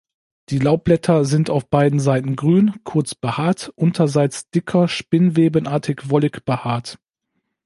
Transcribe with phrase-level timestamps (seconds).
[0.49, 6.97] Die Laubblätter sind auf beiden Seiten grün, kurz behaart, unterseits dicker spinnwebenartig-wollig behaart.